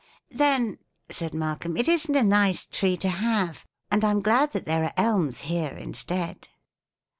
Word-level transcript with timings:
"Then," 0.31 0.79
said 1.11 1.35
Malcolm, 1.35 1.77
"it 1.77 1.87
isn't 1.87 2.15
a 2.15 2.23
nice 2.23 2.65
tree 2.65 2.97
to 2.97 3.07
have, 3.07 3.67
and 3.91 4.03
I'm 4.03 4.19
glad 4.23 4.49
that 4.53 4.65
there 4.65 4.83
are 4.83 4.93
elms 4.97 5.41
here 5.41 5.77
instead." 5.77 6.47